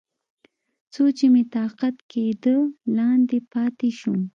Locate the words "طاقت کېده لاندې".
1.55-3.37